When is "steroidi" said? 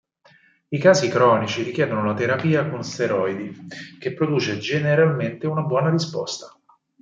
2.83-3.67